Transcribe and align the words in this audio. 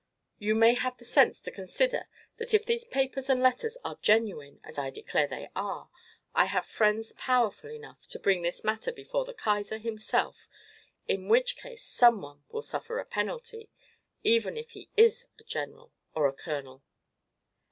You 0.39 0.55
may 0.55 0.73
have 0.73 0.97
the 0.97 1.05
sense 1.05 1.39
to 1.41 1.51
consider 1.51 2.07
that 2.37 2.55
if 2.55 2.65
these 2.65 2.85
papers 2.85 3.29
and 3.29 3.39
letters 3.39 3.77
are 3.85 3.99
genuine, 4.01 4.59
as 4.63 4.79
I 4.79 4.89
declare 4.89 5.27
they 5.27 5.51
are, 5.55 5.91
I 6.33 6.45
have 6.45 6.65
friends 6.65 7.13
powerful 7.13 7.69
enough 7.69 8.07
to 8.07 8.17
bring 8.17 8.41
this 8.41 8.63
matter 8.63 8.91
before 8.91 9.25
the 9.25 9.35
Kaiser 9.35 9.77
himself, 9.77 10.49
in 11.07 11.27
which 11.27 11.55
case 11.55 11.83
someone 11.83 12.43
will 12.49 12.63
suffer 12.63 12.97
a 12.97 13.05
penalty, 13.05 13.69
even 14.23 14.57
if 14.57 14.71
he 14.71 14.89
is 14.97 15.27
a 15.39 15.43
general 15.43 15.93
or 16.15 16.27
a 16.27 16.33
colonel." 16.33 16.81